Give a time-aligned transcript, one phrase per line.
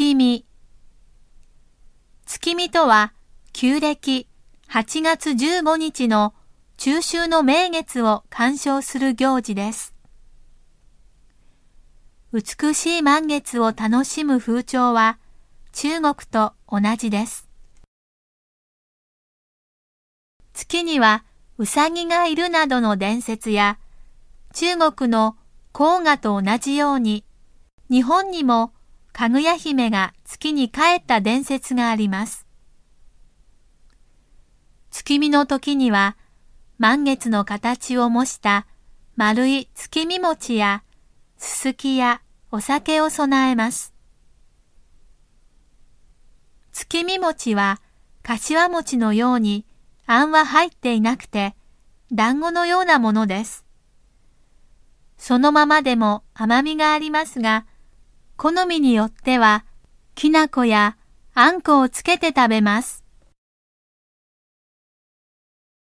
[0.00, 0.46] 月見。
[2.24, 3.12] 月見とは、
[3.52, 4.26] 旧暦
[4.66, 6.32] 8月15日の
[6.78, 9.94] 中秋の名月を鑑賞する行事です。
[12.32, 15.18] 美しい満月を楽しむ風潮は
[15.72, 17.46] 中国と同じです。
[20.54, 21.26] 月には
[21.58, 23.78] うさぎがいるなどの伝説や
[24.54, 25.36] 中国の
[25.74, 27.22] 黄河と同じように
[27.90, 28.72] 日本にも
[29.12, 32.46] かぐや姫が月に帰った伝説があります。
[34.90, 36.16] 月見の時には
[36.78, 38.66] 満月の形を模した
[39.16, 40.82] 丸い月見餅や
[41.36, 43.94] すすきやお酒を備えます。
[46.72, 47.80] 月見餅は
[48.22, 49.66] 柏餅のように
[50.06, 51.54] あんは入っていなくて
[52.12, 53.64] 団子のようなものです。
[55.16, 57.66] そのままでも甘みがありますが、
[58.42, 59.66] 好みによっては、
[60.14, 60.96] きな粉や
[61.34, 63.04] あんこをつけて食べます。